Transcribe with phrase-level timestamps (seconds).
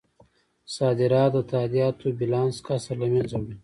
[0.75, 3.55] صادرات د تادیاتو بیلانس کسر له مینځه وړي.